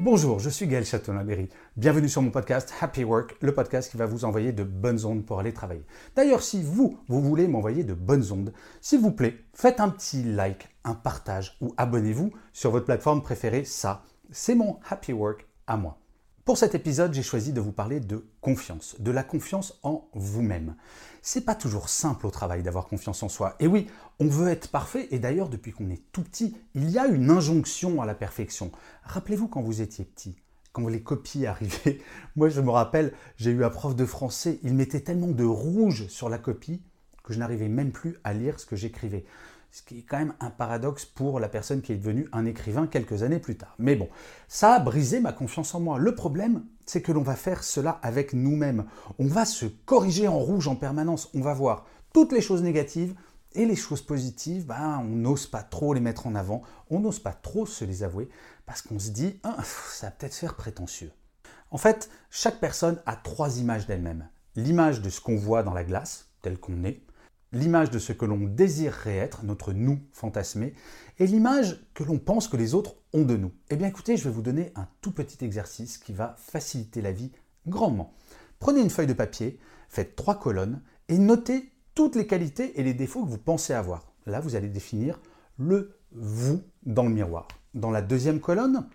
[0.00, 1.48] Bonjour, je suis Gaël Châtelain-Berry.
[1.76, 5.26] Bienvenue sur mon podcast Happy Work, le podcast qui va vous envoyer de bonnes ondes
[5.26, 5.84] pour aller travailler.
[6.14, 10.22] D'ailleurs, si vous, vous voulez m'envoyer de bonnes ondes, s'il vous plaît, faites un petit
[10.22, 13.64] like, un partage ou abonnez-vous sur votre plateforme préférée.
[13.64, 15.98] Ça, c'est mon Happy Work à moi.
[16.48, 20.76] Pour cet épisode, j'ai choisi de vous parler de confiance, de la confiance en vous-même.
[21.20, 23.54] C'est pas toujours simple au travail d'avoir confiance en soi.
[23.60, 23.86] Et oui,
[24.18, 27.28] on veut être parfait, et d'ailleurs, depuis qu'on est tout petit, il y a une
[27.28, 28.72] injonction à la perfection.
[29.02, 30.36] Rappelez-vous quand vous étiez petit,
[30.72, 31.98] quand les copies arrivaient.
[32.34, 36.06] Moi, je me rappelle, j'ai eu un prof de français, il mettait tellement de rouge
[36.08, 36.80] sur la copie
[37.24, 39.26] que je n'arrivais même plus à lire ce que j'écrivais.
[39.70, 42.86] Ce qui est quand même un paradoxe pour la personne qui est devenue un écrivain
[42.86, 43.74] quelques années plus tard.
[43.78, 44.08] Mais bon,
[44.48, 45.98] ça a brisé ma confiance en moi.
[45.98, 48.86] Le problème, c'est que l'on va faire cela avec nous-mêmes.
[49.18, 51.28] On va se corriger en rouge en permanence.
[51.34, 53.14] On va voir toutes les choses négatives
[53.54, 57.18] et les choses positives, ben, on n'ose pas trop les mettre en avant, on n'ose
[57.18, 58.28] pas trop se les avouer,
[58.66, 61.12] parce qu'on se dit, ah, ça va peut-être faire prétentieux.
[61.70, 64.28] En fait, chaque personne a trois images d'elle-même.
[64.56, 67.02] L'image de ce qu'on voit dans la glace, tel qu'on est,
[67.52, 70.74] l'image de ce que l'on désirerait être, notre nous fantasmé,
[71.18, 73.52] et l'image que l'on pense que les autres ont de nous.
[73.70, 77.12] Eh bien écoutez, je vais vous donner un tout petit exercice qui va faciliter la
[77.12, 77.32] vie
[77.66, 78.12] grandement.
[78.58, 82.94] Prenez une feuille de papier, faites trois colonnes et notez toutes les qualités et les
[82.94, 84.12] défauts que vous pensez avoir.
[84.26, 85.20] Là, vous allez définir
[85.58, 87.48] le vous dans le miroir.
[87.74, 88.86] Dans la deuxième colonne,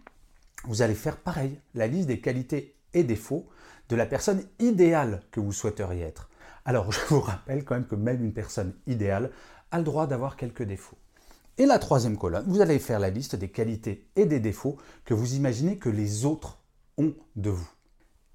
[0.66, 3.48] vous allez faire pareil, la liste des qualités et défauts
[3.90, 6.30] de la personne idéale que vous souhaiteriez être.
[6.66, 9.32] Alors, je vous rappelle quand même que même une personne idéale
[9.72, 10.98] a le droit d'avoir quelques défauts.
[11.58, 15.14] Et la troisième colonne, vous allez faire la liste des qualités et des défauts que
[15.14, 16.60] vous imaginez que les autres
[16.98, 17.70] ont de vous.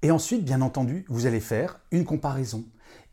[0.01, 2.63] Et ensuite, bien entendu, vous allez faire une comparaison.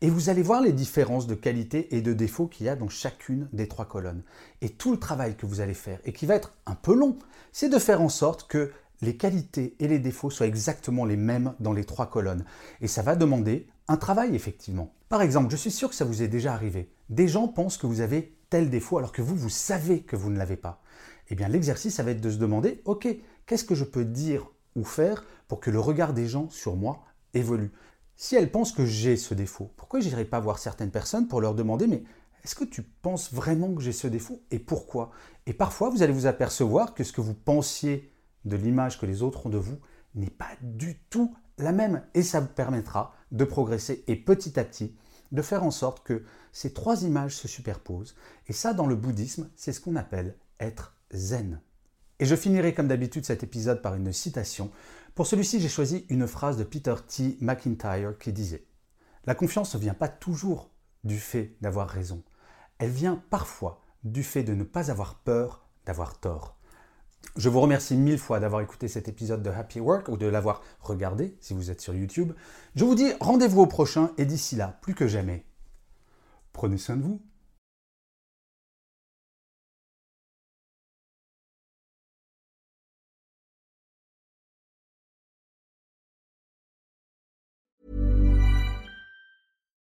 [0.01, 2.87] Et vous allez voir les différences de qualité et de défauts qu'il y a dans
[2.87, 4.23] chacune des trois colonnes.
[4.61, 7.17] Et tout le travail que vous allez faire, et qui va être un peu long,
[7.51, 11.53] c'est de faire en sorte que les qualités et les défauts soient exactement les mêmes
[11.59, 12.45] dans les trois colonnes.
[12.81, 14.93] Et ça va demander un travail, effectivement.
[15.09, 16.91] Par exemple, je suis sûr que ça vous est déjà arrivé.
[17.09, 20.29] Des gens pensent que vous avez tel défaut alors que vous, vous savez que vous
[20.29, 20.81] ne l'avez pas.
[21.29, 23.07] Eh bien, l'exercice, ça va être de se demander, OK,
[23.45, 27.03] qu'est-ce que je peux dire ou faire pour que le regard des gens sur moi
[27.33, 27.71] évolue?
[28.15, 31.53] Si elles pensent que j'ai ce défaut, pourquoi j'irai pas voir certaines personnes pour leur
[31.53, 32.03] demander, mais
[32.43, 35.11] est-ce que tu penses vraiment que j'ai ce défaut et pourquoi?
[35.45, 38.11] Et parfois, vous allez vous apercevoir que ce que vous pensiez
[38.45, 39.77] de l'image que les autres ont de vous
[40.17, 42.03] n'est pas du tout la même.
[42.13, 44.95] Et ça vous permettra de progresser et petit à petit
[45.31, 48.15] de faire en sorte que ces trois images se superposent.
[48.47, 51.61] Et ça, dans le bouddhisme, c'est ce qu'on appelle être zen.
[52.19, 54.71] Et je finirai comme d'habitude cet épisode par une citation.
[55.15, 57.37] Pour celui-ci, j'ai choisi une phrase de Peter T.
[57.41, 58.57] McIntyre qui disait⁇
[59.25, 60.71] La confiance ne vient pas toujours
[61.03, 62.23] du fait d'avoir raison,
[62.79, 66.56] elle vient parfois du fait de ne pas avoir peur d'avoir tort.
[67.37, 70.63] Je vous remercie mille fois d'avoir écouté cet épisode de Happy Work ou de l'avoir
[70.79, 72.33] regardé si vous êtes sur YouTube.
[72.75, 75.45] Je vous dis rendez-vous au prochain et d'ici là, plus que jamais,
[76.51, 77.21] prenez soin de vous.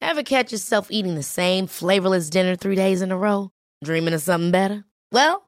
[0.01, 3.51] Ever catch yourself eating the same flavorless dinner three days in a row?
[3.85, 4.85] Dreaming of something better?
[5.13, 5.48] Well,